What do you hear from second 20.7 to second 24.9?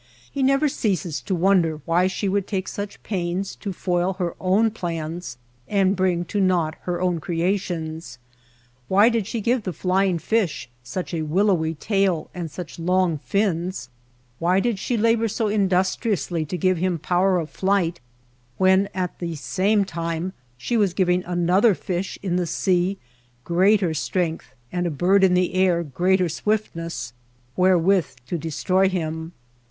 was giving another fish in the sea greater strength, and a